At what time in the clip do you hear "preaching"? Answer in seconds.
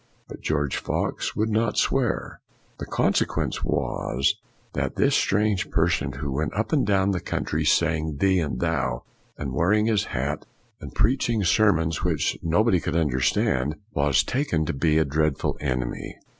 10.95-11.43